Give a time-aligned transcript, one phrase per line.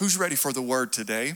[0.00, 1.34] Who's ready for the word today?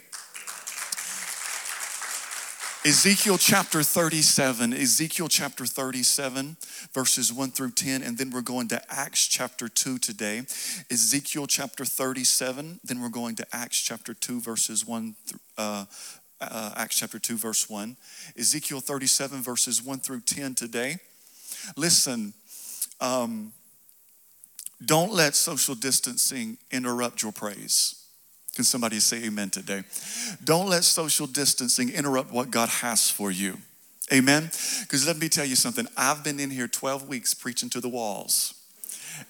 [2.83, 6.57] Ezekiel chapter 37, Ezekiel chapter 37,
[6.95, 10.39] verses 1 through 10, and then we're going to Acts chapter 2 today.
[10.91, 15.85] Ezekiel chapter 37, then we're going to Acts chapter 2, verses 1 through, uh,
[16.41, 17.99] uh, Acts chapter 2, verse 1.
[18.39, 20.97] Ezekiel 37, verses 1 through 10 today.
[21.77, 22.33] Listen,
[22.99, 23.53] um,
[24.83, 28.04] don't let social distancing interrupt your praise.
[28.55, 29.83] Can somebody say amen today?
[30.45, 33.59] Don't let social distancing interrupt what God has for you.
[34.13, 34.51] Amen?
[34.81, 35.87] Because let me tell you something.
[35.97, 38.55] I've been in here 12 weeks preaching to the walls,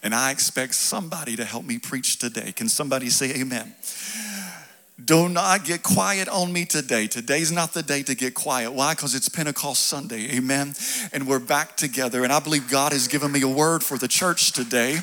[0.02, 2.52] and I expect somebody to help me preach today.
[2.52, 3.74] Can somebody say amen?
[5.02, 7.08] Do not get quiet on me today.
[7.08, 8.72] Today's not the day to get quiet.
[8.72, 8.94] Why?
[8.94, 10.36] Because it's Pentecost Sunday.
[10.36, 10.74] Amen.
[11.12, 12.22] And we're back together.
[12.22, 15.00] And I believe God has given me a word for the church today.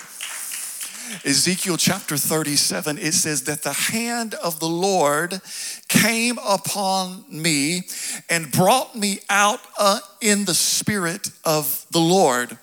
[1.25, 5.41] Ezekiel chapter 37, it says that the hand of the Lord
[5.87, 7.83] came upon me
[8.29, 12.57] and brought me out uh, in the spirit of the Lord.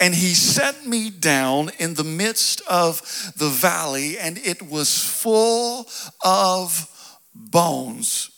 [0.00, 3.00] And he set me down in the midst of
[3.36, 5.88] the valley, and it was full
[6.24, 6.88] of
[7.34, 8.30] bones.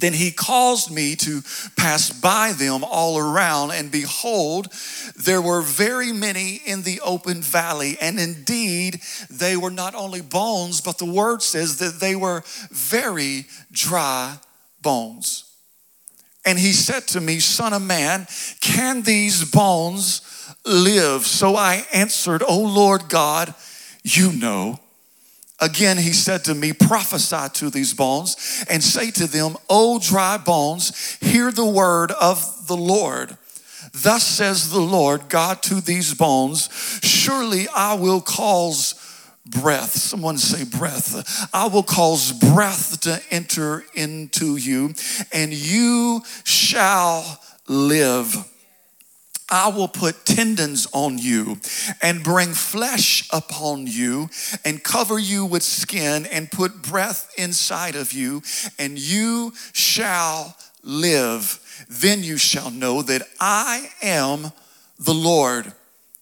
[0.00, 1.42] Then he caused me to
[1.76, 4.72] pass by them all around, and behold,
[5.16, 7.96] there were very many in the open valley.
[8.00, 13.46] And indeed, they were not only bones, but the word says that they were very
[13.70, 14.38] dry
[14.82, 15.44] bones.
[16.44, 18.26] And he said to me, Son of man,
[18.60, 20.22] can these bones
[20.64, 21.26] live?
[21.26, 23.54] So I answered, O Lord God,
[24.02, 24.80] you know.
[25.60, 30.38] Again, he said to me, Prophesy to these bones and say to them, O dry
[30.38, 33.36] bones, hear the word of the Lord.
[33.92, 36.68] Thus says the Lord God to these bones,
[37.02, 38.94] Surely I will cause
[39.46, 39.90] breath.
[39.92, 41.48] Someone say breath.
[41.52, 44.94] I will cause breath to enter into you,
[45.32, 48.49] and you shall live.
[49.50, 51.58] I will put tendons on you
[52.00, 54.30] and bring flesh upon you
[54.64, 58.42] and cover you with skin and put breath inside of you,
[58.78, 61.86] and you shall live.
[61.88, 64.52] Then you shall know that I am
[64.98, 65.72] the Lord.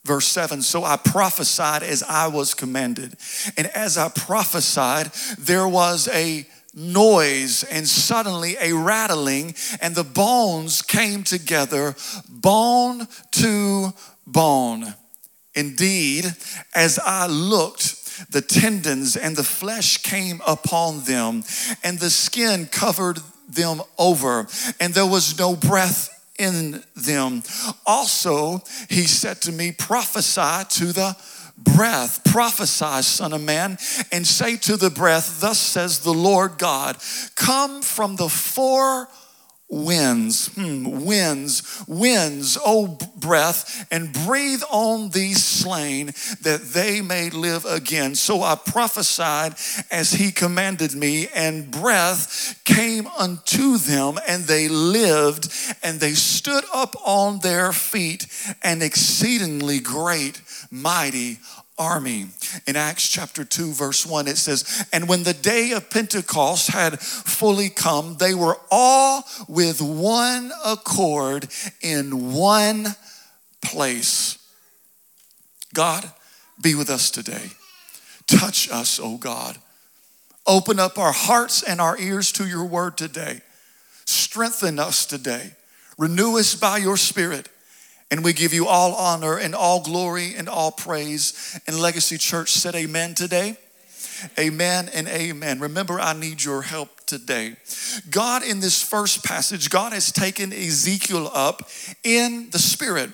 [0.05, 3.17] Verse 7 So I prophesied as I was commanded.
[3.56, 6.47] And as I prophesied, there was a
[6.78, 11.97] noise and suddenly a rattling, and the bones came together,
[12.28, 13.93] bone to
[14.27, 14.94] bone.
[15.55, 16.25] Indeed,
[16.75, 21.44] as I looked, the tendons and the flesh came upon them,
[21.83, 23.19] and the skin covered
[23.49, 24.47] them over,
[24.81, 27.43] and there was no breath in them.
[27.87, 31.17] Also, he said to me, Prophesy to the
[31.59, 33.79] breath, prophesy, son of man,
[34.13, 36.97] and say to the breath, Thus says the Lord God,
[37.35, 39.09] come from the four
[39.69, 46.06] winds, hmm, winds, winds, O breath, and breathe on these slain
[46.43, 48.15] that they may live again.
[48.15, 49.55] So I prophesied
[49.91, 55.53] as he commanded me, and breath came unto them, and they lived,
[55.83, 58.27] and they stood up on their feet,
[58.62, 60.41] an exceedingly great,
[60.71, 61.39] mighty
[61.78, 62.27] army.
[62.66, 67.00] In Acts chapter 2, verse 1, it says, And when the day of Pentecost had
[67.00, 71.49] fully come, they were all with one accord
[71.81, 72.87] in one
[73.62, 74.38] place.
[75.75, 76.11] God,
[76.61, 77.50] be with us today.
[78.27, 79.59] Touch us, oh God.
[80.47, 83.43] Open up our hearts and our ears to your word today.
[84.06, 85.53] Strengthen us today.
[85.99, 87.49] Renew us by your spirit
[88.11, 91.59] and we give you all honor and all glory and all praise.
[91.67, 93.57] And Legacy Church said amen today.
[94.39, 95.61] Amen and amen.
[95.61, 97.55] Remember, I need your help today.
[98.11, 101.69] God, in this first passage, God has taken Ezekiel up
[102.03, 103.11] in the Spirit.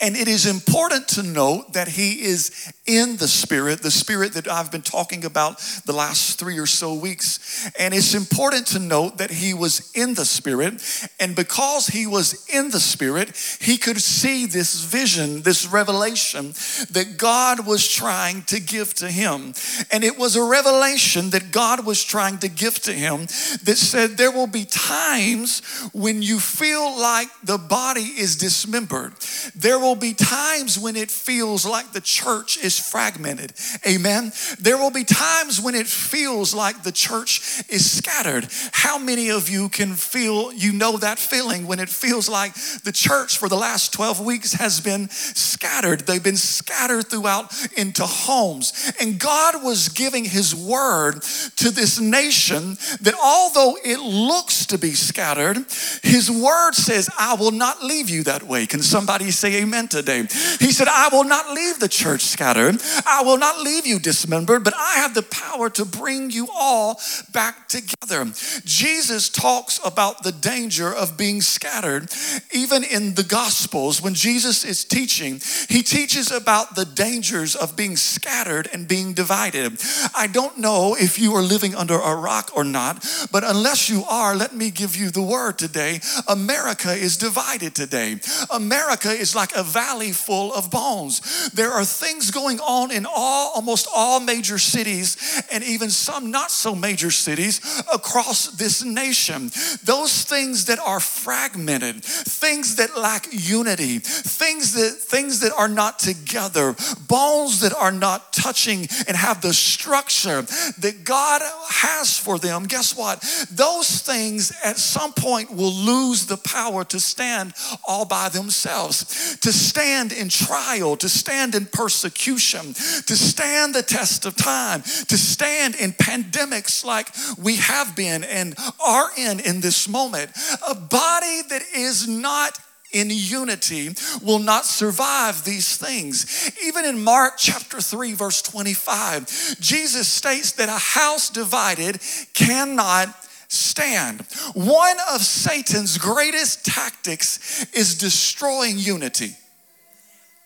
[0.00, 4.48] And it is important to note that he is in the Spirit, the Spirit that
[4.48, 7.70] I've been talking about the last three or so weeks.
[7.78, 10.82] And it's important to note that he was in the Spirit.
[11.20, 16.52] And because he was in the Spirit, he could see this vision, this revelation
[16.90, 19.52] that God was trying to give to him.
[19.90, 23.22] And it was a revelation that God was trying to give to him
[23.64, 25.60] that said, There will be times
[25.92, 29.12] when you feel like the body is dismembered
[29.54, 33.52] There will be times when it feels like the church is fragmented.
[33.84, 34.30] Amen.
[34.60, 38.46] There will be times when it feels like the church is scattered.
[38.70, 42.54] How many of you can feel, you know that feeling when it feels like
[42.84, 46.00] the church for the last 12 weeks has been scattered?
[46.00, 48.92] They've been scattered throughout into homes.
[49.00, 51.22] And God was giving His word
[51.56, 55.56] to this nation that although it looks to be scattered,
[56.04, 58.66] His word says, I will not leave you that way.
[58.66, 60.22] Can somebody say amen today?
[60.58, 62.80] He said, I will not leave the church scattered.
[63.06, 67.00] I will not leave you dismembered, but I have the power to bring you all
[67.32, 68.24] back together.
[68.64, 72.10] Jesus talks about the danger of being scattered.
[72.52, 77.96] Even in the Gospels, when Jesus is teaching, he teaches about the dangers of being
[77.96, 79.80] scattered and being divided.
[80.14, 84.04] I don't know if you are living under a rock or not, but unless you
[84.08, 86.00] are, let me give you the word today.
[86.26, 88.20] America is divided today.
[88.50, 91.48] America is like a valley full of bones.
[91.50, 95.16] There are things going on in all almost all major cities
[95.52, 97.60] and even some not so major cities
[97.94, 99.52] across this nation.
[99.84, 106.00] Those things that are fragmented, things that lack unity, things that things that are not
[106.00, 106.74] together,
[107.06, 112.64] bones that are not touching and have the structure that God has for them.
[112.64, 113.20] Guess what?
[113.52, 117.54] Those things at some point will lose the power to stand
[117.86, 124.26] all by themselves, to stand in trial, to stand in persecution, to stand the test
[124.26, 127.08] of time, to stand in pandemics like
[127.42, 128.54] we have been and
[128.84, 130.30] are in in this moment.
[130.68, 132.58] A body that is not
[132.92, 133.90] in unity
[134.22, 136.50] will not survive these things.
[136.64, 139.26] Even in Mark chapter 3, verse 25,
[139.60, 142.00] Jesus states that a house divided
[142.34, 143.14] cannot
[143.48, 144.20] stand.
[144.54, 149.34] One of Satan's greatest tactics is destroying unity.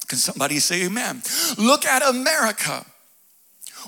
[0.09, 1.23] Can somebody say amen?
[1.59, 2.85] Look at America.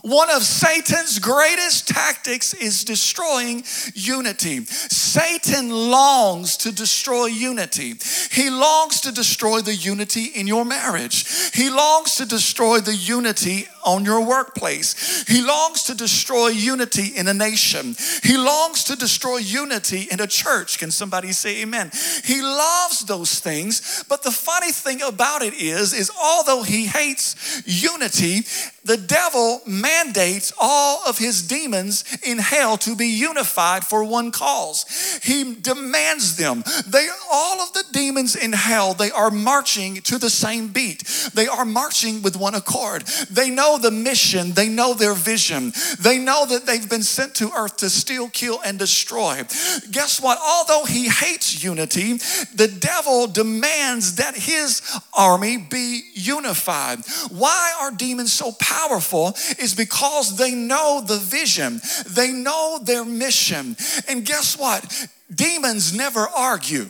[0.02, 3.64] One of Satan's greatest tactics is destroying
[3.94, 4.64] unity.
[4.64, 7.94] Satan longs to destroy unity.
[8.30, 11.50] He longs to destroy the unity in your marriage.
[11.54, 15.24] He longs to destroy the unity on your workplace.
[15.28, 17.96] He longs to destroy unity in a nation.
[18.22, 20.78] He longs to destroy unity in a church.
[20.78, 21.90] Can somebody say amen?
[22.24, 27.62] He loves those things, but the funny thing about it is is although he hates
[27.66, 28.42] unity,
[28.84, 34.84] the devil mandates all of his demons in hell to be unified for one cause.
[35.22, 36.62] He demands them.
[36.86, 41.04] They all of the demons in hell, they are marching to the same beat.
[41.34, 43.02] They are marching with one accord.
[43.30, 45.72] They know the mission, they know their vision.
[46.00, 49.42] They know that they've been sent to earth to steal, kill and destroy.
[49.90, 50.38] Guess what?
[50.40, 52.14] Although he hates unity,
[52.54, 54.82] the devil demands that his
[55.16, 57.00] army be unified.
[57.30, 59.34] Why are demons so powerful?
[59.58, 63.76] Is because they know the vision, they know their mission.
[64.08, 65.08] And guess what?
[65.34, 66.86] Demons never argue.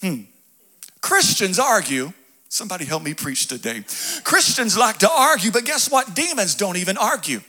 [0.00, 0.22] Hmm.
[1.00, 2.12] Christians argue.
[2.48, 3.84] Somebody help me preach today.
[4.24, 6.14] Christians like to argue, but guess what?
[6.14, 7.40] Demons don't even argue.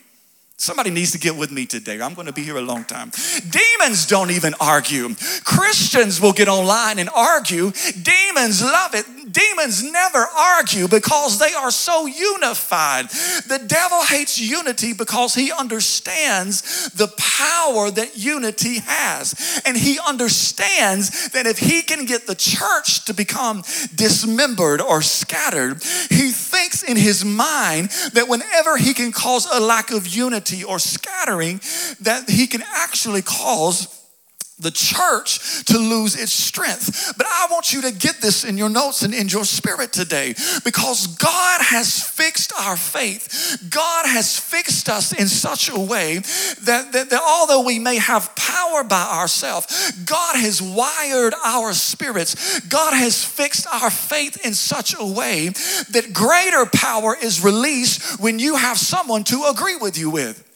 [0.59, 2.01] Somebody needs to get with me today.
[2.01, 3.11] I'm going to be here a long time.
[3.51, 5.13] Demons don't even argue.
[5.44, 7.71] Christians will get online and argue.
[8.01, 9.05] Demons love it.
[9.37, 13.09] Demons never argue because they are so unified.
[13.09, 19.61] The devil hates unity because he understands the power that unity has.
[19.65, 23.63] And he understands that if he can get the church to become
[23.93, 29.91] dismembered or scattered, he thinks in his mind that whenever he can cause a lack
[29.91, 31.61] of unity or scattering,
[32.01, 33.96] that he can actually cause
[34.59, 37.14] the church to lose its strength.
[37.16, 40.33] But I want you to get this in your notes and in your spirit today
[40.64, 43.68] because God has fixed our faith.
[43.69, 46.18] God has fixed us in such a way
[46.64, 52.59] that, that, that although we may have power by ourselves, God has wired our spirits.
[52.61, 58.40] God has fixed our faith in such a way that greater power is released when
[58.40, 60.46] you have someone to agree with you with.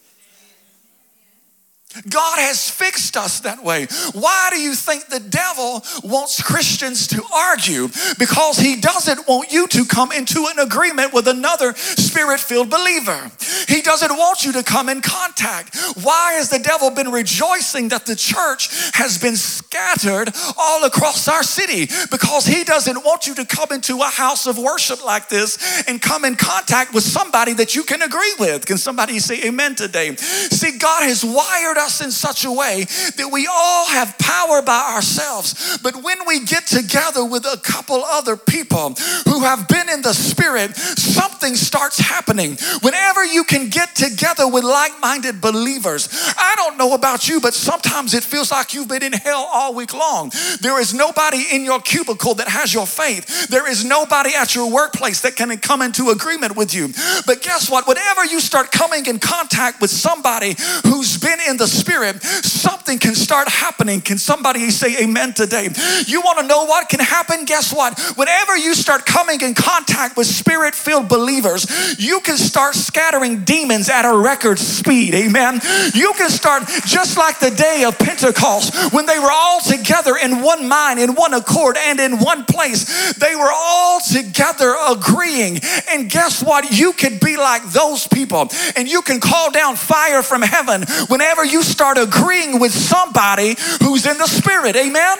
[2.08, 3.86] God has fixed us that way.
[4.12, 7.88] Why do you think the devil wants Christians to argue?
[8.18, 13.30] Because he doesn't want you to come into an agreement with another spirit filled believer.
[13.68, 15.76] He doesn't want you to come in contact.
[16.02, 21.42] Why has the devil been rejoicing that the church has been scattered all across our
[21.42, 21.86] city?
[22.10, 26.00] Because he doesn't want you to come into a house of worship like this and
[26.00, 28.66] come in contact with somebody that you can agree with.
[28.66, 30.16] Can somebody say amen today?
[30.16, 32.84] See, God has wired us in such a way
[33.16, 35.78] that we all have power by ourselves.
[35.82, 38.94] But when we get together with a couple other people
[39.26, 42.56] who have been in the spirit, something starts happening.
[42.82, 46.08] Whenever you can get together with like minded believers,
[46.38, 49.74] I don't know about you, but sometimes it feels like you've been in hell all
[49.74, 50.32] week long.
[50.60, 54.70] There is nobody in your cubicle that has your faith, there is nobody at your
[54.70, 56.88] workplace that can come into agreement with you.
[57.26, 57.86] But guess what?
[57.86, 63.14] Whenever you start coming in contact with somebody who's been in the spirit, something can
[63.14, 64.00] start happening.
[64.00, 65.68] Can somebody say amen today?
[66.06, 67.44] You want to know what can happen?
[67.44, 67.98] Guess what?
[68.16, 71.66] Whenever you start coming in contact with spirit filled believers,
[71.98, 75.14] you can start scattering demons at a record speed.
[75.14, 75.60] Amen.
[75.94, 80.42] You can start just like the day of Pentecost when they were all together in
[80.42, 83.14] one mind, in one accord, and in one place.
[83.14, 85.60] They were all together agreeing.
[85.90, 86.70] And guess what?
[86.72, 91.44] You could be like those people and you can call down fire from heaven whenever
[91.44, 94.76] you start agreeing with somebody who's in the spirit.
[94.76, 95.18] Amen.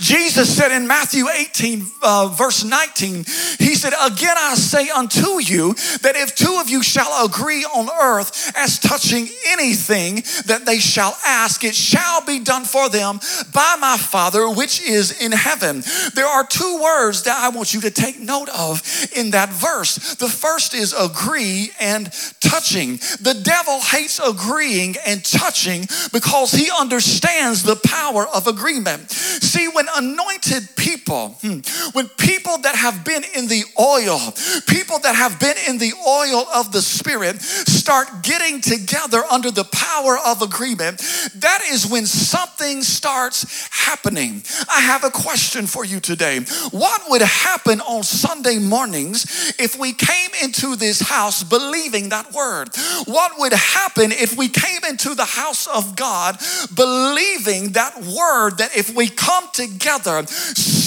[0.00, 3.24] Jesus said in Matthew 18, uh, verse 19,
[3.58, 7.88] He said, Again I say unto you that if two of you shall agree on
[7.90, 13.20] earth as touching anything that they shall ask, it shall be done for them
[13.52, 15.82] by my Father which is in heaven.
[16.14, 18.82] There are two words that I want you to take note of
[19.16, 20.14] in that verse.
[20.16, 22.96] The first is agree and touching.
[23.20, 29.10] The devil hates agreeing and touching because he understands the power of agreement.
[29.10, 31.58] See, when anointed people, hmm,
[31.92, 34.18] when people that have been in the oil,
[34.66, 39.64] people that have been in the oil of the Spirit start getting together under the
[39.64, 40.98] power of agreement,
[41.36, 44.42] that is when something starts happening.
[44.68, 46.40] I have a question for you today.
[46.70, 52.70] What would happen on Sunday mornings if we came into this house believing that word?
[53.06, 56.38] What would happen if we came into the house of God
[56.74, 60.26] believing that word that if we come together,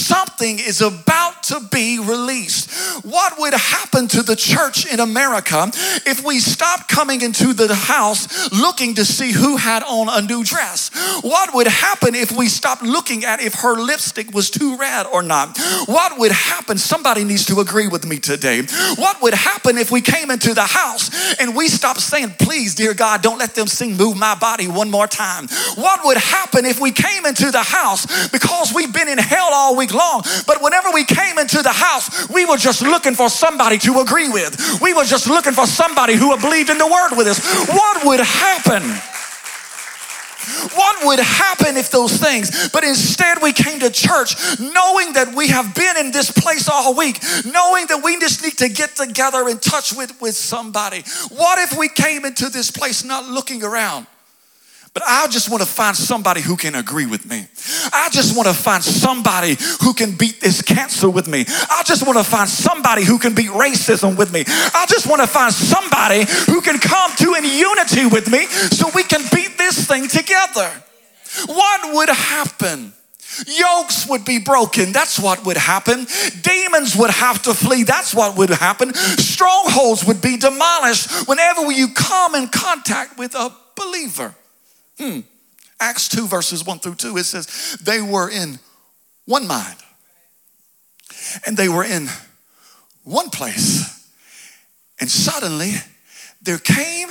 [0.09, 3.05] something is about to be released.
[3.05, 5.69] What would happen to the church in America
[6.05, 10.43] if we stopped coming into the house looking to see who had on a new
[10.43, 10.89] dress?
[11.21, 15.21] What would happen if we stopped looking at if her lipstick was too red or
[15.21, 15.57] not?
[15.85, 16.77] What would happen?
[16.77, 18.63] Somebody needs to agree with me today.
[18.95, 22.95] What would happen if we came into the house and we stopped saying, Please, dear
[22.95, 25.47] God, don't let them sing Move My Body one more time?
[25.75, 29.75] What would happen if we came into the house because we've been in hell all
[29.75, 29.98] week long,
[30.45, 34.29] but whenever we came into the house, we were just looking for somebody to agree
[34.29, 34.79] with.
[34.81, 37.39] We were just looking for somebody who believed in the word with us.
[37.67, 38.83] What would happen?
[40.73, 42.69] What would happen if those things?
[42.69, 46.95] But instead, we came to church knowing that we have been in this place all
[46.95, 51.03] week, knowing that we just need to get together in touch with, with somebody.
[51.29, 54.07] What if we came into this place not looking around?
[54.99, 57.47] But I just want to find somebody who can agree with me.
[57.93, 61.45] I just want to find somebody who can beat this cancer with me.
[61.47, 64.43] I just want to find somebody who can beat racism with me.
[64.45, 68.89] I just want to find somebody who can come to in unity with me so
[68.93, 70.69] we can beat this thing together.
[71.45, 72.91] What would happen?
[73.47, 74.91] Yokes would be broken.
[74.91, 76.07] That's what would happen.
[76.41, 77.83] Demons would have to flee.
[77.83, 78.93] That's what would happen.
[78.93, 84.35] Strongholds would be demolished whenever you come in contact with a believer.
[84.99, 85.21] Hmm.
[85.79, 88.59] Acts 2, verses 1 through 2, it says, they were in
[89.25, 89.77] one mind
[91.45, 92.09] and they were in
[93.03, 93.95] one place.
[94.99, 95.71] And suddenly
[96.41, 97.09] there came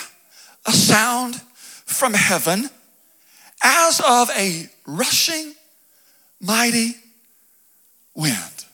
[0.66, 1.36] a sound
[1.86, 2.68] from heaven
[3.64, 5.54] as of a rushing
[6.40, 6.94] mighty
[8.14, 8.64] wind.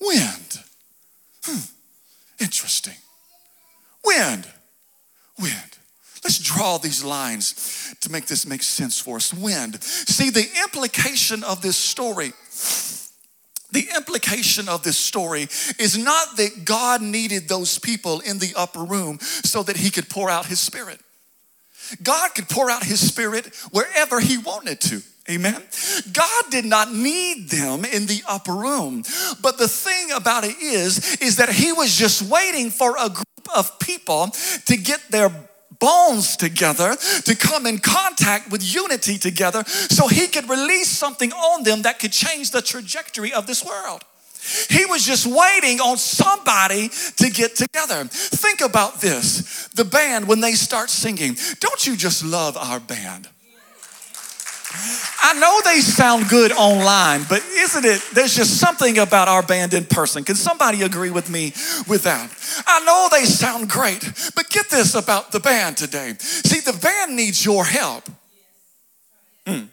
[0.00, 0.60] Wind.
[1.44, 1.60] Hmm.
[2.38, 2.94] Interesting.
[4.04, 4.46] Wind.
[5.38, 5.75] Wind.
[6.26, 9.32] Let's draw these lines to make this make sense for us.
[9.32, 9.80] Wind.
[9.80, 12.32] See, the implication of this story
[13.70, 15.42] the implication of this story
[15.78, 20.08] is not that God needed those people in the upper room so that he could
[20.08, 20.98] pour out his spirit.
[22.02, 25.02] God could pour out his spirit wherever he wanted to.
[25.30, 25.62] Amen.
[26.12, 29.04] God did not need them in the upper room.
[29.42, 33.26] But the thing about it is is that he was just waiting for a group
[33.54, 34.28] of people
[34.66, 35.30] to get their
[35.78, 41.62] bones together, to come in contact with unity together, so he could release something on
[41.62, 44.02] them that could change the trajectory of this world.
[44.70, 48.04] He was just waiting on somebody to get together.
[48.04, 53.28] Think about this the band, when they start singing, don't you just love our band?
[55.22, 58.00] I know they sound good online, but isn't it?
[58.14, 60.24] There's just something about our band in person.
[60.24, 61.52] Can somebody agree with me
[61.88, 62.30] with that?
[62.66, 64.02] I know they sound great,
[64.34, 66.14] but get this about the band today.
[66.18, 68.08] See, the band needs your help.
[69.46, 69.68] Mm.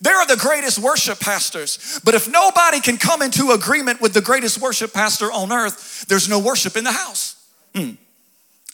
[0.00, 4.60] They're the greatest worship pastors, but if nobody can come into agreement with the greatest
[4.60, 7.36] worship pastor on earth, there's no worship in the house.
[7.74, 7.96] Mm.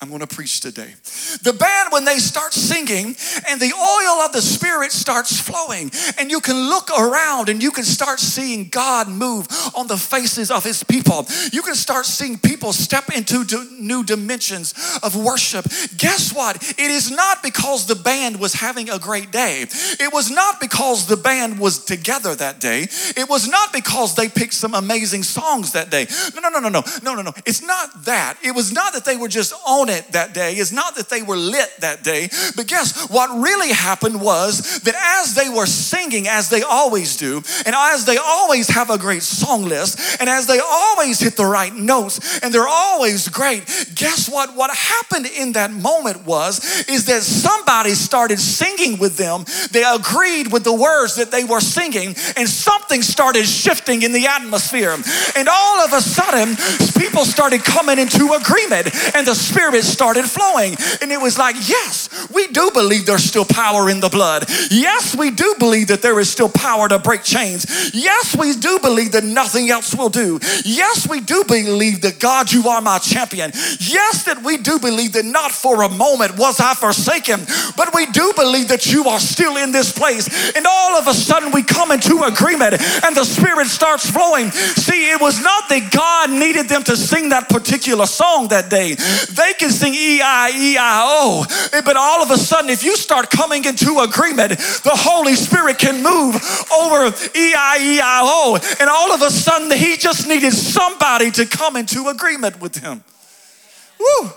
[0.02, 0.94] I'm going to preach today.
[1.42, 3.16] The band, when they start singing
[3.48, 7.70] and the oil of the Spirit starts flowing, and you can look around and you
[7.70, 11.26] can start seeing God move on the faces of His people.
[11.50, 13.46] You can start seeing people step into
[13.80, 15.64] new dimensions of worship.
[15.96, 16.56] Guess what?
[16.56, 21.06] It is not because the band was having a great day, it was not because
[21.06, 22.82] the band was together that day,
[23.16, 26.06] it was not because they picked some amazing songs that day.
[26.34, 27.32] No, no, no, no, no, no, no, no.
[27.46, 28.36] It's not that.
[28.44, 31.08] It was not that they were just on on it that day is not that
[31.08, 35.66] they were lit that day, but guess what really happened was that as they were
[35.66, 40.28] singing, as they always do, and as they always have a great song list, and
[40.28, 43.64] as they always hit the right notes, and they're always great,
[43.94, 44.56] guess what?
[44.56, 49.44] What happened in that moment was is that somebody started singing with them.
[49.70, 54.26] They agreed with the words that they were singing, and something started shifting in the
[54.26, 54.96] atmosphere.
[55.36, 56.56] And all of a sudden,
[56.98, 60.76] people started coming into agreement, and the Spirit Spirit started flowing.
[61.02, 64.44] And it was like, yes, we do believe there's still power in the blood.
[64.70, 67.66] Yes, we do believe that there is still power to break chains.
[67.94, 70.38] Yes, we do believe that nothing else will do.
[70.64, 73.50] Yes, we do believe that God, you are my champion.
[73.80, 77.40] Yes, that we do believe that not for a moment was I forsaken,
[77.76, 80.28] but we do believe that you are still in this place.
[80.56, 84.50] And all of a sudden we come into agreement and the Spirit starts flowing.
[84.50, 88.94] See, it was not that God needed them to sing that particular song that day.
[88.94, 92.84] They can sing E I E I O, eh, but all of a sudden, if
[92.84, 96.36] you start coming into agreement, the Holy Spirit can move
[96.72, 101.30] over E I E I O, and all of a sudden, He just needed somebody
[101.32, 103.02] to come into agreement with Him.
[103.98, 104.30] Woo!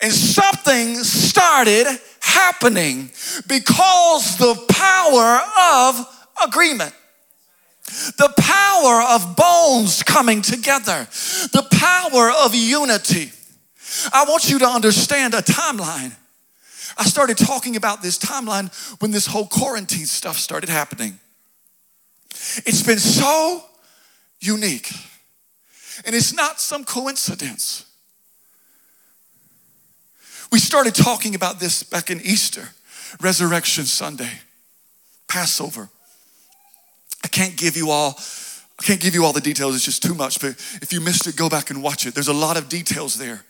[0.00, 1.86] And something started
[2.20, 3.10] happening
[3.48, 6.06] because the power of
[6.46, 6.92] agreement
[8.18, 11.06] the power of bones coming together,
[11.52, 13.30] the power of unity.
[14.12, 16.14] I want you to understand a timeline.
[16.98, 21.18] I started talking about this timeline when this whole quarantine stuff started happening.
[22.64, 23.62] It's been so
[24.40, 24.92] unique,
[26.04, 27.84] and it's not some coincidence.
[30.52, 32.68] We started talking about this back in Easter,
[33.20, 34.40] Resurrection Sunday,
[35.28, 35.88] Passover.
[37.24, 38.18] I can't give you all
[38.78, 40.50] I can't give you all the details, it's just too much, but
[40.82, 42.12] if you missed it, go back and watch it.
[42.12, 43.42] There's a lot of details there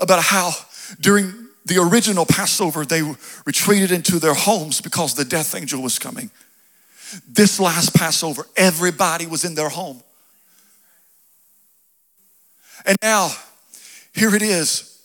[0.00, 0.52] about how
[1.00, 1.32] during
[1.64, 3.02] the original Passover they
[3.44, 6.30] retreated into their homes because the death angel was coming.
[7.28, 10.02] This last Passover, everybody was in their home.
[12.84, 13.30] And now,
[14.14, 15.02] here it is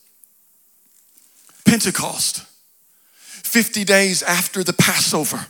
[1.65, 2.45] Pentecost,
[3.17, 5.47] 50 days after the Passover.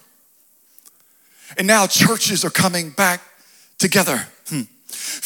[1.57, 3.21] And now churches are coming back
[3.77, 4.27] together.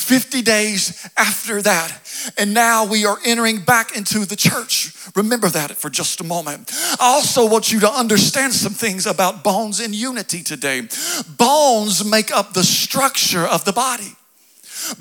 [0.06, 2.00] 50 days after that.
[2.38, 4.94] And now we are entering back into the church.
[5.16, 6.72] Remember that for just a moment.
[7.00, 10.88] I also want you to understand some things about bones in unity today.
[11.38, 14.16] Bones make up the structure of the body.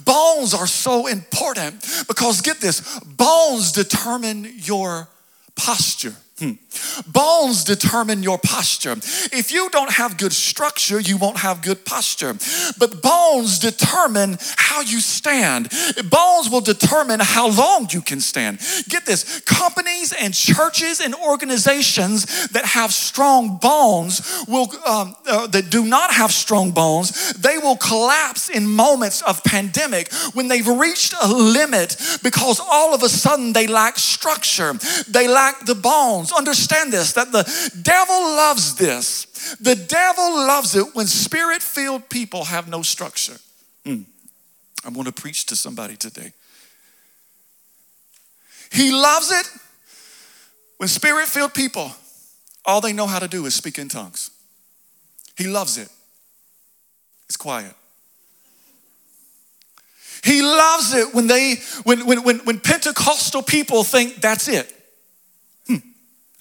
[0.05, 5.09] Bones are so important because get this bones determine your
[5.55, 6.15] posture.
[6.39, 6.53] Hmm.
[7.07, 8.93] Bones determine your posture.
[9.33, 12.35] If you don't have good structure, you won't have good posture.
[12.79, 15.71] But bones determine how you stand.
[16.11, 18.61] Bones will determine how long you can stand.
[18.89, 25.71] Get this companies and churches and organizations that have strong bones will, um, uh, that
[25.71, 31.15] do not have strong bones, they will collapse in moments of pandemic when they've reached
[31.23, 34.75] a limit because all of a sudden they lack structure,
[35.09, 36.33] they lack the bones bones.
[36.65, 39.27] Understand this that the devil loves this.
[39.61, 43.37] The devil loves it when spirit filled people have no structure.
[43.85, 44.05] Mm.
[44.85, 46.33] I'm going to preach to somebody today.
[48.73, 49.47] He loves it
[50.79, 51.93] when spirit filled people,
[52.65, 54.31] all they know how to do is speak in tongues.
[55.37, 55.89] He loves it.
[57.27, 57.75] It's quiet.
[60.23, 64.84] He loves it when they when when, when Pentecostal people think that's it.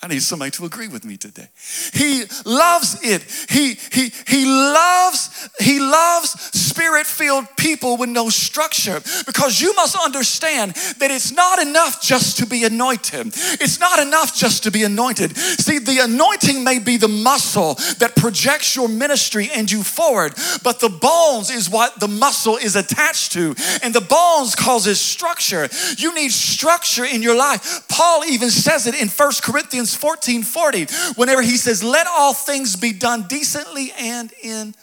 [0.04, 1.48] I need somebody to agree with me today.
[1.94, 3.24] He loves it.
[3.50, 10.74] He, he, he loves, he loves spirit-filled people with no structure because you must understand
[11.00, 13.28] that it's not enough just to be anointed.
[13.62, 15.38] It's not enough just to be anointed.
[15.38, 20.82] See, the anointing may be the muscle that projects your ministry and you forward, but
[20.82, 23.56] the bones is what the muscle is attached to.
[23.82, 25.70] And the bones causes structure.
[25.98, 27.88] You need structure in your life.
[27.88, 32.76] Paul even says it in First Corinthians 14 40, whenever he says, Let all things
[32.76, 34.76] be done decently and in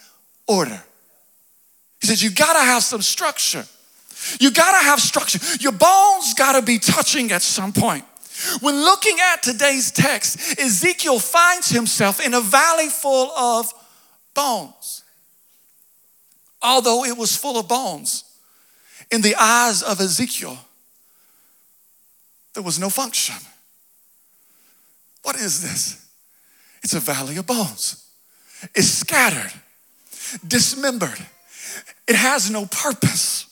[0.47, 0.83] order.
[2.01, 3.65] He says, You gotta have some structure.
[4.39, 5.39] You gotta have structure.
[5.61, 8.05] Your bones gotta be touching at some point.
[8.61, 13.73] When looking at today's text, Ezekiel finds himself in a valley full of
[14.35, 15.05] bones.
[16.63, 18.25] Although it was full of bones,
[19.11, 20.59] in the eyes of Ezekiel,
[22.55, 23.37] there was no function.
[25.23, 26.07] What is this?
[26.83, 28.07] It's a valley of bones.
[28.75, 29.53] It's scattered,
[30.47, 31.27] dismembered.
[32.09, 33.47] It has no purpose.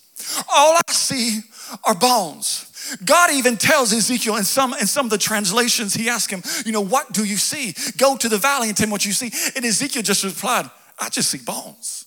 [0.54, 1.40] All I see
[1.85, 2.64] are bones.
[3.04, 6.72] God even tells Ezekiel in some in some of the translations, he asked him, you
[6.72, 7.74] know, what do you see?
[7.98, 9.31] Go to the valley and tell me what you see.
[9.54, 11.97] And Ezekiel just replied, I just see bones.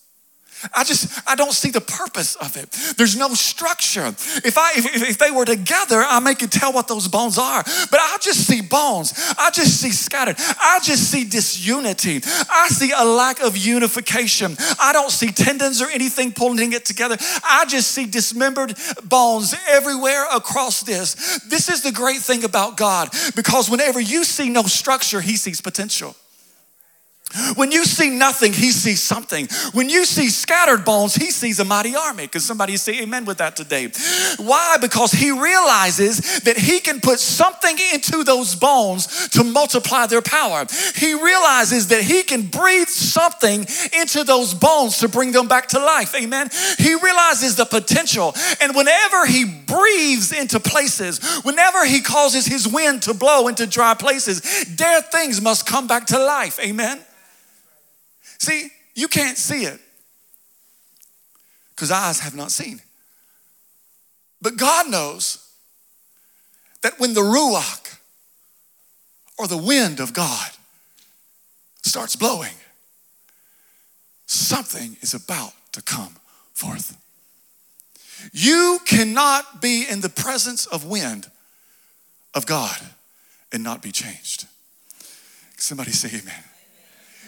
[0.74, 2.72] I just, I don't see the purpose of it.
[2.98, 4.08] There's no structure.
[4.08, 7.64] If I, if, if they were together, I may could tell what those bones are.
[7.64, 9.14] But I just see bones.
[9.38, 10.36] I just see scattered.
[10.40, 12.22] I just see disunity.
[12.50, 14.56] I see a lack of unification.
[14.80, 17.18] I don't see tendons or anything pulling it together.
[17.44, 21.40] I just see dismembered bones everywhere across this.
[21.48, 25.62] This is the great thing about God because whenever you see no structure, He sees
[25.62, 26.16] potential.
[27.56, 29.48] When you see nothing, he sees something.
[29.74, 32.28] When you see scattered bones, he sees a mighty army.
[32.28, 33.92] Can somebody say amen with that today?
[34.38, 34.78] Why?
[34.80, 40.66] Because he realizes that he can put something into those bones to multiply their power.
[40.96, 43.66] He realizes that he can breathe something
[44.00, 46.16] into those bones to bring them back to life.
[46.16, 46.50] Amen.
[46.78, 48.34] He realizes the potential.
[48.60, 53.94] And whenever he breathes into places, whenever he causes his wind to blow into dry
[53.94, 56.60] places, dead things must come back to life.
[56.60, 57.00] Amen.
[58.42, 59.80] See, you can't see it
[61.76, 62.82] because eyes have not seen.
[64.42, 65.48] But God knows
[66.82, 68.00] that when the Ruach
[69.38, 70.50] or the wind of God
[71.84, 72.56] starts blowing,
[74.26, 76.16] something is about to come
[76.52, 76.98] forth.
[78.34, 81.30] You cannot be in the presence of wind
[82.34, 82.80] of God
[83.54, 84.48] and not be changed.
[85.58, 86.44] Somebody say amen.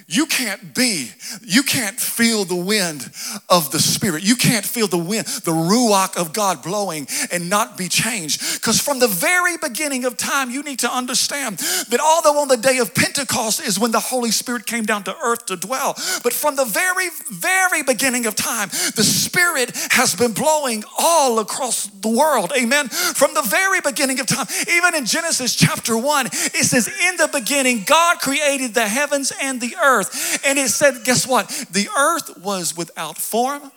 [0.07, 1.11] You can't be,
[1.41, 3.09] you can't feel the wind
[3.49, 4.23] of the Spirit.
[4.23, 8.41] You can't feel the wind, the Ruach of God blowing and not be changed.
[8.55, 11.57] Because from the very beginning of time, you need to understand
[11.89, 15.15] that although on the day of Pentecost is when the Holy Spirit came down to
[15.23, 20.33] earth to dwell, but from the very, very beginning of time, the Spirit has been
[20.33, 22.51] blowing all across the world.
[22.57, 22.89] Amen.
[22.89, 27.29] From the very beginning of time, even in Genesis chapter 1, it says, In the
[27.31, 30.41] beginning, God created the heavens and the earth earth.
[30.45, 31.47] And it said, guess what?
[31.71, 33.71] The earth was without form,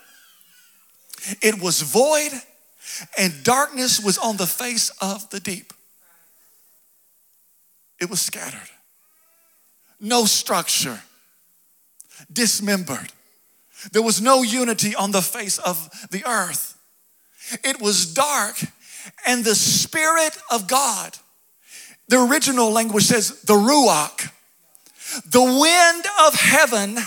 [1.42, 2.30] it was void,
[3.18, 5.72] and darkness was on the face of the deep.
[8.00, 8.70] It was scattered,
[10.00, 11.00] no structure,
[12.32, 13.12] dismembered.
[13.92, 16.78] There was no unity on the face of the earth.
[17.62, 18.56] It was dark,
[19.26, 21.16] and the Spirit of God,
[22.08, 24.30] the original language says the Ruach,
[25.24, 26.98] the wind of heaven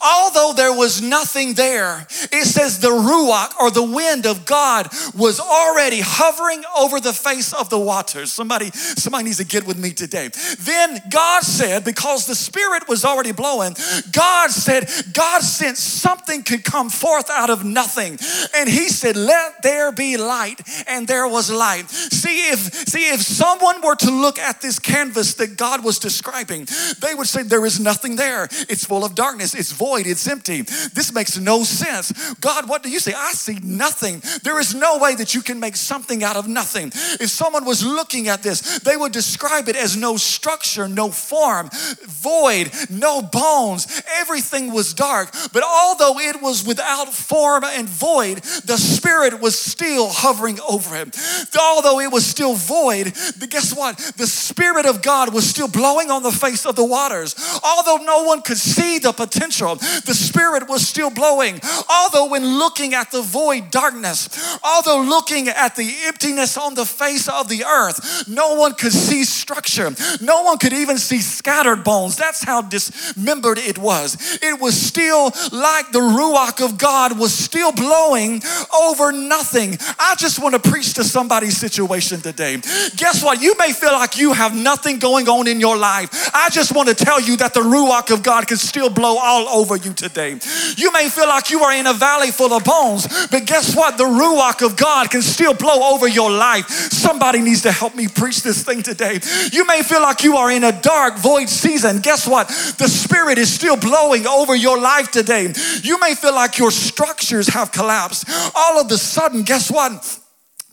[0.00, 5.40] although there was nothing there, it says the Ruach or the wind of God was
[5.40, 8.32] already hovering over the face of the waters.
[8.32, 10.30] Somebody, somebody needs to get with me today.
[10.60, 13.74] Then God said, because the Spirit was already blowing,
[14.12, 18.18] God said, God sent something could come forth out of nothing.
[18.54, 21.88] And He said, Let there be light, and there was light.
[21.90, 26.66] See, if see, if someone were to look at this canvas that God was describing,
[27.00, 28.48] they would say, There is nothing there.
[28.68, 29.54] It's full of darkness.
[29.54, 30.62] It's void, it's empty.
[30.62, 32.12] This makes no sense.
[32.34, 33.12] God, what do you say?
[33.14, 34.22] I see nothing.
[34.42, 36.88] There is no way that you can make something out of nothing.
[37.20, 41.70] If someone was looking at this, they would describe it as no structure, no form,
[42.06, 44.02] void, no bones.
[44.18, 45.34] Everything was dark.
[45.52, 51.10] But although it was without form and void, the Spirit was still hovering over him.
[51.58, 53.12] Although it was still void,
[53.48, 53.98] guess what?
[54.16, 57.34] The Spirit of God was still blowing on the face of the waters.
[57.62, 59.63] Although no one could see the potential,
[60.04, 61.60] the Spirit was still blowing.
[61.88, 64.28] Although when looking at the void darkness,
[64.62, 69.24] although looking at the emptiness on the face of the earth, no one could see
[69.24, 69.90] structure.
[70.20, 72.16] No one could even see scattered bones.
[72.16, 74.38] That's how dismembered it was.
[74.42, 78.42] It was still like the Ruach of God was still blowing
[78.76, 79.78] over nothing.
[79.98, 82.56] I just want to preach to somebody's situation today.
[82.96, 83.40] Guess what?
[83.40, 86.30] You may feel like you have nothing going on in your life.
[86.34, 89.48] I just want to tell you that the Ruach of God can still blow all
[89.54, 90.38] over you today.
[90.76, 93.96] You may feel like you are in a valley full of bones, but guess what?
[93.96, 96.68] The Ruach of God can still blow over your life.
[96.68, 99.20] Somebody needs to help me preach this thing today.
[99.52, 102.00] You may feel like you are in a dark, void season.
[102.00, 102.48] Guess what?
[102.48, 105.52] The Spirit is still blowing over your life today.
[105.82, 108.24] You may feel like your structures have collapsed.
[108.54, 110.20] All of a sudden, guess what?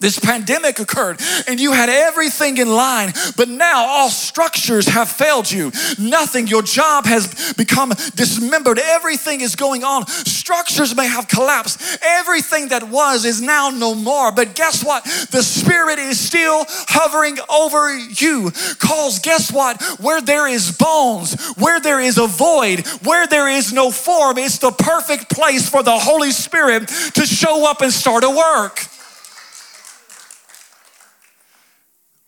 [0.02, 5.50] This pandemic occurred and you had everything in line, but now all structures have failed
[5.50, 5.72] you.
[5.98, 8.80] Nothing, your job has become dismembered.
[8.80, 10.08] Everything is going on.
[10.08, 12.00] Structures may have collapsed.
[12.02, 14.32] Everything that was is now no more.
[14.32, 15.04] But guess what?
[15.32, 18.52] The Spirit is still hovering over you.
[18.80, 19.82] Cause guess what?
[20.00, 24.58] Where there is bones, where there is a void, where there is no form, it's
[24.58, 28.88] the perfect place for the Holy Spirit to show up and start a work.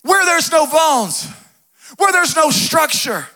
[0.03, 1.27] where there's no bones,
[1.97, 3.27] where there's no structure,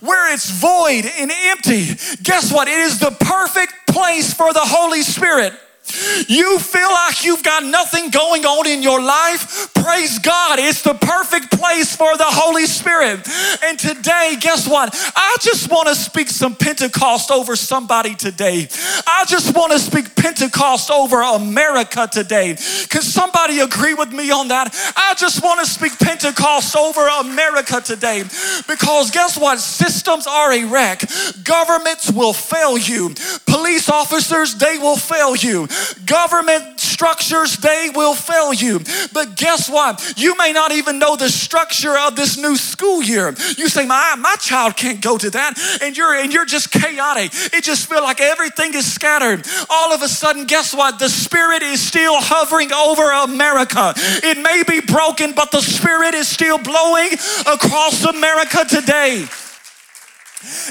[0.00, 1.86] where it's void and empty,
[2.22, 2.68] guess what?
[2.68, 5.52] It is the perfect place for the Holy Spirit
[6.28, 9.72] you feel like you've got nothing going on in your life?
[9.74, 10.58] Praise God.
[10.58, 13.26] It's the perfect place for the Holy Spirit.
[13.64, 14.94] And today, guess what?
[15.16, 18.68] I just want to speak some Pentecost over somebody today.
[19.06, 22.56] I just want to speak Pentecost over America today.
[22.88, 24.74] Can somebody agree with me on that?
[24.96, 28.24] I just want to speak Pentecost over America today.
[28.66, 29.58] Because guess what?
[29.58, 31.02] Systems are a wreck.
[31.44, 33.14] Governments will fail you.
[33.46, 35.66] Police officers, they will fail you.
[36.06, 38.80] Government structures, they will fail you.
[39.12, 40.14] But guess what?
[40.16, 43.34] You may not even know the structure of this new school year.
[43.56, 45.58] You say, my, my child can't go to that.
[45.82, 47.30] And you're, and you're just chaotic.
[47.52, 49.46] It just feels like everything is scattered.
[49.70, 50.98] All of a sudden, guess what?
[50.98, 53.92] The Spirit is still hovering over America.
[53.96, 57.12] It may be broken, but the Spirit is still blowing
[57.46, 59.26] across America today.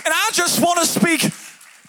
[0.06, 1.32] And I just want to speak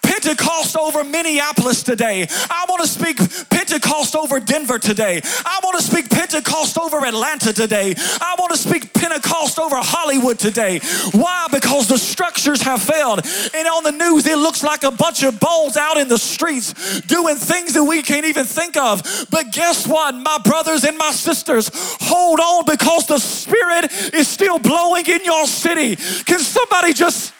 [0.01, 2.27] Pentecost over Minneapolis today.
[2.49, 3.17] I want to speak
[3.49, 5.21] Pentecost over Denver today.
[5.45, 7.93] I want to speak Pentecost over Atlanta today.
[7.97, 10.79] I want to speak Pentecost over Hollywood today.
[11.11, 11.47] Why?
[11.51, 13.21] Because the structures have failed.
[13.53, 17.01] And on the news, it looks like a bunch of bones out in the streets
[17.01, 19.27] doing things that we can't even think of.
[19.29, 21.69] But guess what, my brothers and my sisters?
[21.73, 25.95] Hold on because the Spirit is still blowing in your city.
[26.25, 27.33] Can somebody just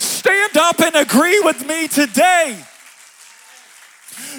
[0.00, 2.58] Stand up and agree with me today.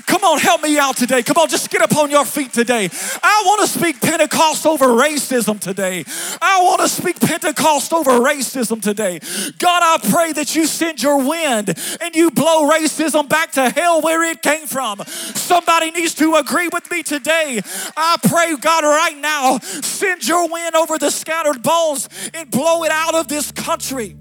[0.06, 1.24] Come on, help me out today.
[1.24, 2.90] Come on, just get up on your feet today.
[3.24, 6.04] I want to speak Pentecost over racism today.
[6.42, 9.20] I want to speak Pentecost over racism today.
[9.60, 14.02] God, I pray that you send your wind and you blow racism back to hell
[14.02, 15.00] where it came from.
[15.06, 17.62] Somebody needs to agree with me today.
[17.96, 22.92] I pray, God, right now, send your wind over the scattered bones and blow it
[22.92, 24.16] out of this country.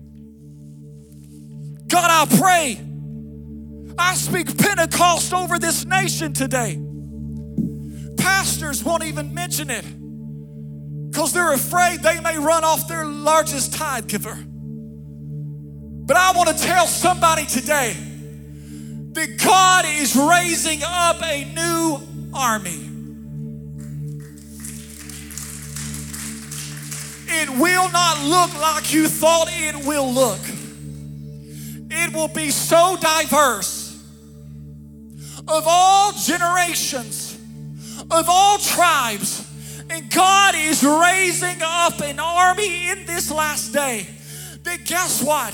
[1.88, 2.80] God, I pray.
[3.98, 6.80] I speak Pentecost over this nation today.
[8.18, 9.84] Pastors won't even mention it
[11.10, 14.36] because they're afraid they may run off their largest tithe giver.
[16.06, 17.94] But I want to tell somebody today
[19.12, 22.00] that God is raising up a new
[22.34, 22.82] army.
[27.28, 30.40] It will not look like you thought it will look.
[32.06, 34.00] It will be so diverse
[35.48, 37.36] of all generations,
[38.08, 39.44] of all tribes.
[39.90, 44.06] And God is raising up an army in this last day
[44.62, 45.52] that guess what?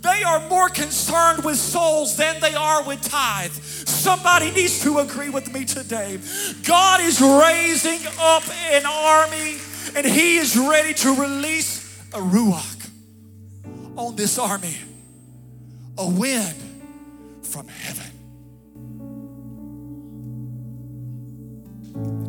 [0.00, 3.52] They are more concerned with souls than they are with tithe.
[3.52, 6.18] Somebody needs to agree with me today.
[6.64, 9.58] God is raising up an army
[9.94, 12.88] and He is ready to release a Ruach
[13.96, 14.76] on this army
[16.00, 16.54] a wind
[17.42, 18.10] from heaven.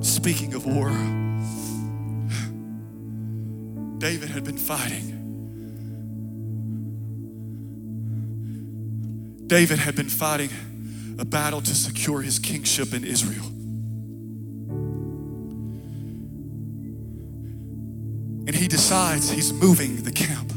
[0.04, 0.90] Speaking of war,
[3.98, 5.18] David had been fighting.
[9.48, 10.50] David had been fighting
[11.18, 13.46] a battle to secure his kingship in Israel.
[18.48, 20.51] And he decides he's moving the camp.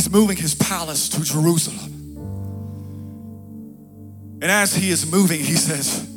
[0.00, 2.16] He's moving his palace to Jerusalem.
[4.40, 6.08] And as he is moving, he says,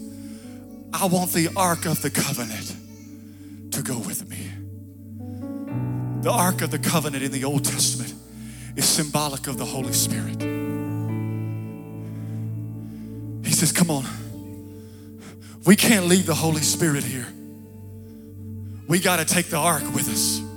[0.94, 2.78] I want the Ark of the Covenant
[3.74, 4.52] to go with me.
[6.22, 8.14] The Ark of the Covenant in the Old Testament
[8.78, 10.42] is symbolic of the Holy Spirit.
[13.46, 14.06] He says, Come on.
[15.66, 17.28] We can't leave the Holy Spirit here.
[18.88, 20.53] We got to take the ark with us.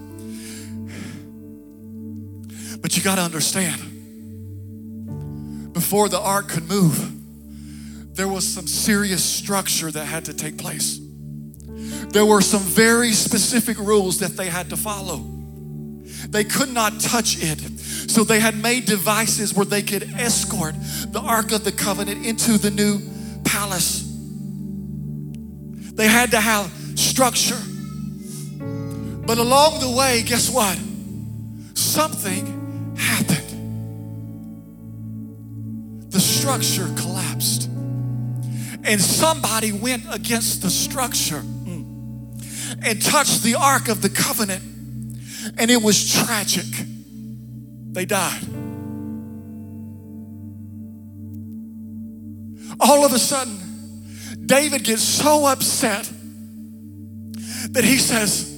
[3.06, 3.80] Got to understand,
[5.72, 10.98] before the ark could move, there was some serious structure that had to take place.
[12.08, 15.24] There were some very specific rules that they had to follow.
[16.30, 17.60] They could not touch it.
[18.10, 20.74] So they had made devices where they could escort
[21.12, 23.00] the Ark of the Covenant into the new
[23.44, 24.02] palace.
[25.94, 27.62] They had to have structure.
[28.58, 30.76] But along the way, guess what?
[31.74, 32.55] Something
[33.06, 33.50] happened.
[36.10, 37.70] The structure collapsed.
[38.84, 41.42] And somebody went against the structure
[42.82, 44.62] and touched the Ark of the Covenant,
[45.58, 46.86] and it was tragic.
[47.92, 48.42] They died.
[52.78, 53.58] All of a sudden,
[54.46, 56.08] David gets so upset
[57.70, 58.55] that he says,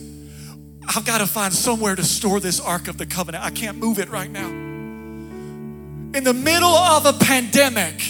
[0.88, 3.44] I've got to find somewhere to store this Ark of the Covenant.
[3.44, 4.48] I can't move it right now.
[4.48, 8.00] In the middle of a pandemic,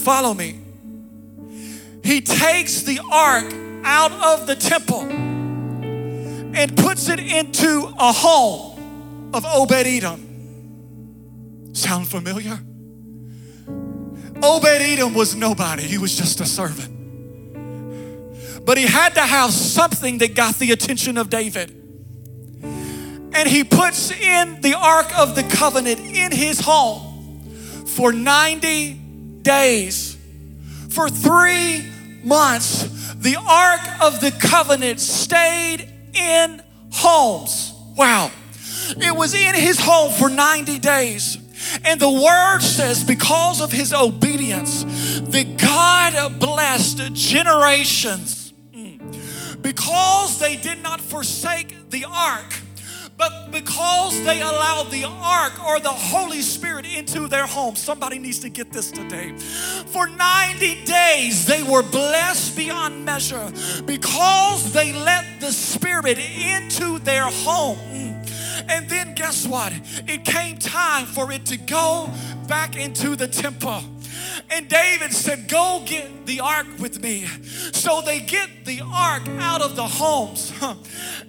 [0.00, 0.58] follow me,
[2.04, 3.50] he takes the Ark
[3.82, 11.70] out of the temple and puts it into a home of Obed Edom.
[11.72, 12.58] Sound familiar?
[14.42, 16.95] Obed Edom was nobody, he was just a servant.
[18.66, 21.70] But he had to have something that got the attention of David.
[22.62, 27.44] And he puts in the Ark of the Covenant in his home
[27.86, 28.94] for 90
[29.42, 30.18] days.
[30.90, 31.84] For three
[32.24, 37.72] months, the Ark of the Covenant stayed in homes.
[37.96, 38.32] Wow.
[39.00, 41.38] It was in his home for 90 days.
[41.84, 44.82] And the word says, because of his obedience,
[45.20, 48.45] that God blessed generations.
[49.66, 52.54] Because they did not forsake the ark,
[53.16, 58.38] but because they allowed the ark or the Holy Spirit into their home, somebody needs
[58.38, 59.36] to get this today.
[59.86, 63.50] For 90 days, they were blessed beyond measure
[63.86, 67.78] because they let the Spirit into their home.
[68.68, 69.72] And then guess what?
[70.06, 72.08] It came time for it to go
[72.46, 73.82] back into the temple.
[74.50, 77.26] And David said, Go get the ark with me.
[77.72, 80.52] So they get the ark out of the homes.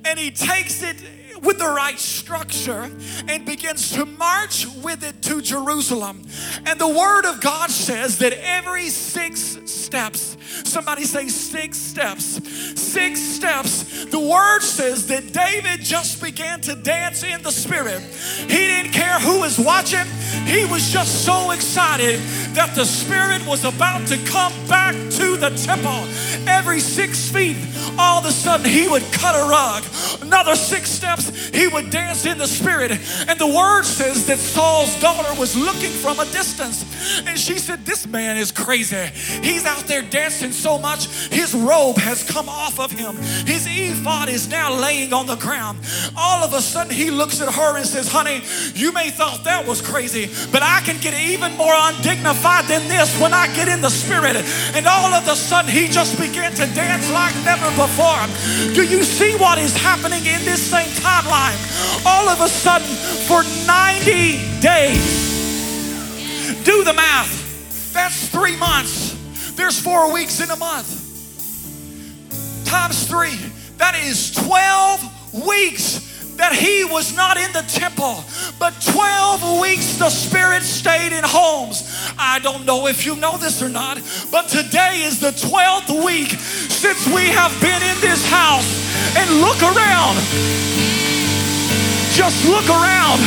[0.05, 0.95] And he takes it
[1.41, 2.89] with the right structure
[3.27, 6.23] and begins to march with it to Jerusalem.
[6.65, 12.41] And the Word of God says that every six steps, somebody say six steps,
[12.79, 18.01] six steps, the Word says that David just began to dance in the Spirit.
[18.01, 20.05] He didn't care who was watching,
[20.45, 22.19] he was just so excited
[22.53, 26.07] that the Spirit was about to come back to the temple.
[26.47, 27.57] Every six feet,
[27.97, 29.83] all of a sudden, he would cut a rug.
[30.21, 32.91] Another six steps, he would dance in the spirit.
[33.27, 36.85] And the word says that Saul's daughter was looking from a distance.
[37.25, 39.05] And she said, This man is crazy.
[39.41, 43.15] He's out there dancing so much, his robe has come off of him.
[43.45, 45.79] His ephod is now laying on the ground.
[46.15, 48.41] All of a sudden, he looks at her and says, Honey,
[48.73, 53.19] you may thought that was crazy, but I can get even more undignified than this
[53.19, 54.35] when I get in the spirit.
[54.75, 58.21] And all of a sudden, he just began to dance like never before.
[58.73, 60.89] Do you see what is happening in this same
[62.05, 62.87] All of a sudden,
[63.27, 67.93] for 90 days, do the math.
[67.93, 69.15] That's three months.
[69.55, 70.93] There's four weeks in a month.
[72.65, 73.39] Times three.
[73.77, 76.03] That is 12 weeks
[76.35, 78.23] that he was not in the temple,
[78.59, 81.83] but 12 weeks the Spirit stayed in homes.
[82.19, 83.99] I don't know if you know this or not,
[84.31, 88.85] but today is the 12th week since we have been in this house.
[89.17, 90.66] And look around.
[92.17, 93.21] Just look around.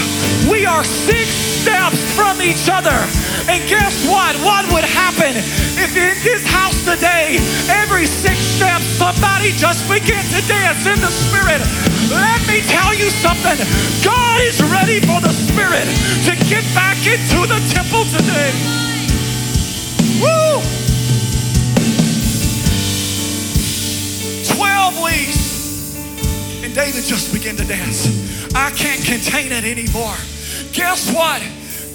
[0.50, 2.98] We are six steps from each other.
[3.46, 4.34] And guess what?
[4.42, 5.38] What would happen
[5.78, 7.38] if in this house today,
[7.70, 11.62] every six steps, somebody just began to dance in the Spirit?
[12.10, 13.62] Let me tell you something.
[14.02, 15.86] God is ready for the Spirit
[16.26, 18.50] to get back into the temple today.
[20.18, 20.58] Woo!
[24.58, 25.49] 12 weeks.
[26.70, 28.54] And David just began to dance.
[28.54, 30.14] I can't contain it anymore.
[30.70, 31.42] Guess what?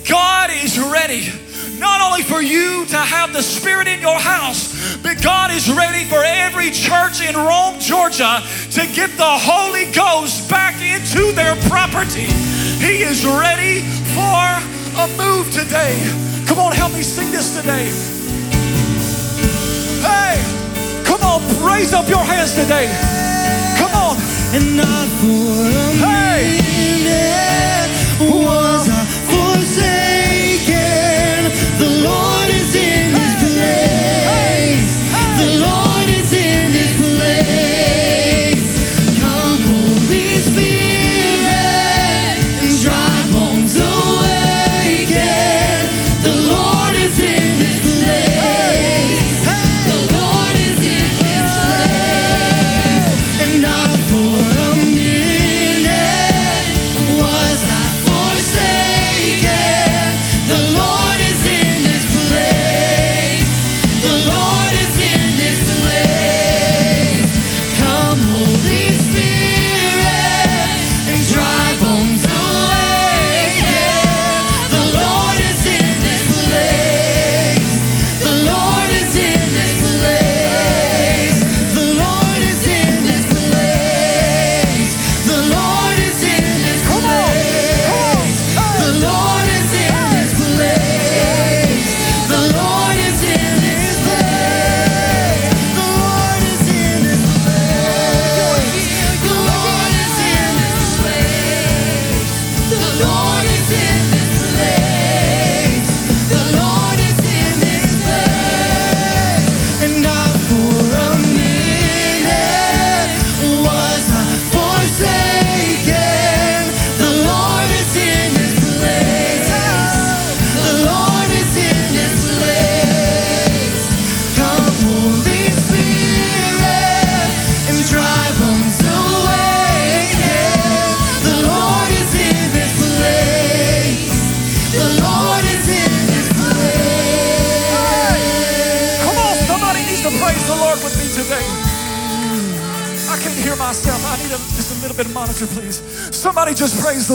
[0.03, 1.31] God is ready
[1.79, 6.03] not only for you to have the Spirit in your house, but God is ready
[6.03, 12.27] for every church in Rome, Georgia to get the Holy Ghost back into their property.
[12.83, 13.79] He is ready
[14.11, 14.43] for
[14.99, 15.95] a move today.
[16.47, 17.87] Come on, help me sing this today.
[20.03, 20.35] Hey,
[21.05, 23.24] come on, raise up your hands today.
[24.55, 26.59] And not for a Hey.
[27.03, 27.91] minute
[28.31, 29.24] was I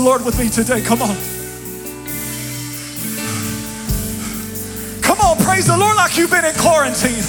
[0.01, 0.81] the Lord with me today.
[0.81, 1.15] Come on.
[5.03, 7.21] Come on, praise the Lord like you've been in quarantine.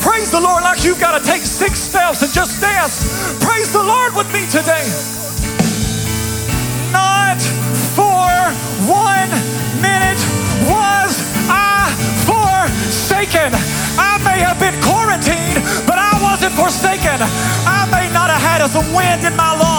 [0.00, 3.04] Praise the Lord like you've got to take six steps and just dance.
[3.44, 4.88] Praise the Lord with me today.
[6.88, 7.36] Not
[7.92, 8.32] for
[8.88, 9.28] one
[9.84, 10.20] minute
[10.64, 11.12] was
[11.52, 11.92] I
[12.24, 13.52] forsaken.
[14.00, 17.20] I may have been quarantined, but I wasn't forsaken.
[17.68, 19.69] I may not have had some wind in my lungs,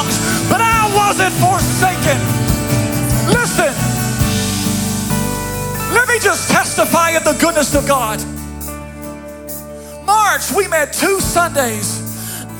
[1.41, 2.19] forsaken.
[3.33, 3.73] Listen,
[5.93, 8.19] let me just testify of the goodness of God.
[10.05, 11.99] March, we met two Sundays.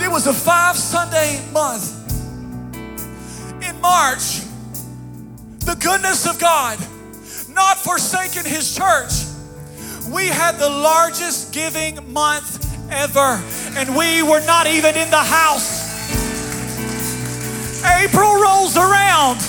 [0.01, 1.99] It was a five Sunday month.
[3.63, 4.41] In March,
[5.59, 6.79] the goodness of God,
[7.49, 9.11] not forsaken His church.
[10.09, 13.41] We had the largest giving month ever,
[13.77, 15.80] and we were not even in the house.
[17.85, 19.39] April rolls around.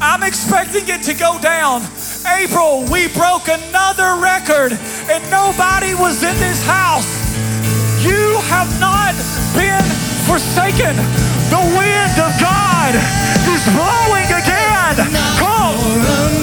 [0.00, 1.82] I'm expecting it to go down.
[2.26, 4.72] April, we broke another record,
[5.10, 7.06] and nobody was in this house.
[8.02, 9.14] You have not
[9.54, 9.84] been
[10.26, 10.96] forsaken.
[11.50, 12.94] The wind of God
[13.46, 14.96] is blowing again.
[15.38, 16.41] Come.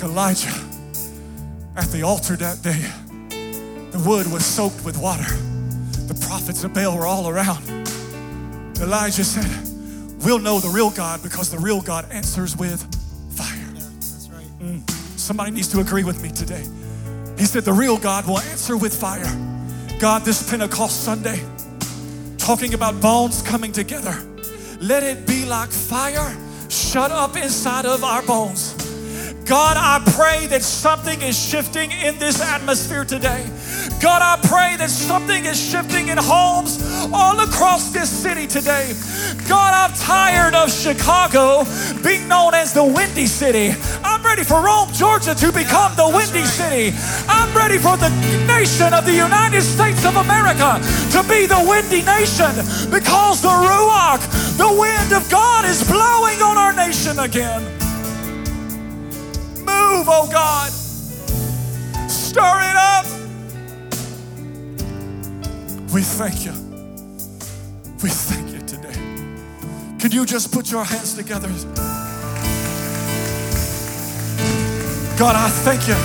[0.00, 0.54] Like Elijah
[1.76, 2.84] at the altar that day.
[3.90, 5.24] The wood was soaked with water.
[6.06, 7.68] The prophets of Baal were all around.
[8.80, 9.50] Elijah said,
[10.24, 12.82] We'll know the real God because the real God answers with
[13.34, 13.58] fire.
[13.74, 14.46] That's right.
[14.60, 14.90] Mm.
[15.18, 16.64] Somebody needs to agree with me today.
[17.38, 19.24] He said, The real God will answer with fire.
[19.98, 21.42] God, this Pentecost Sunday,
[22.38, 24.14] talking about bones coming together,
[24.80, 26.36] let it be like fire
[26.68, 28.79] shut up inside of our bones.
[29.50, 33.44] God, I pray that something is shifting in this atmosphere today.
[34.00, 36.78] God, I pray that something is shifting in homes
[37.12, 38.94] all across this city today.
[39.48, 41.66] God, I'm tired of Chicago
[42.00, 43.74] being known as the Windy City.
[44.04, 46.96] I'm ready for Rome, Georgia to become the Windy City.
[47.26, 48.10] I'm ready for the
[48.46, 50.78] nation of the United States of America
[51.10, 52.54] to be the windy nation
[52.86, 54.22] because the Ruach,
[54.62, 57.79] the wind of God, is blowing on our nation again.
[59.90, 60.70] Move, oh God.
[62.08, 63.06] Stir it up.
[65.92, 66.52] We thank you.
[68.00, 68.94] We thank you today.
[69.98, 71.48] Can you just put your hands together?
[75.18, 75.98] God, I thank you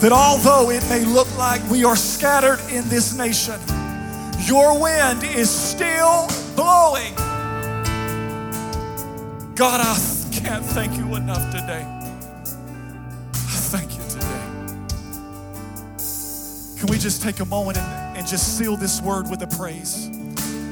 [0.00, 3.60] that although it may look like we are scattered in this nation,
[4.46, 6.26] your wind is still
[6.56, 7.14] blowing.
[9.54, 11.84] God, I can't thank you enough today.
[13.32, 14.28] I thank you today.
[16.78, 20.10] Can we just take a moment and, and just seal this word with a praise?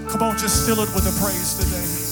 [0.09, 2.06] Come on, just seal it with a praise today.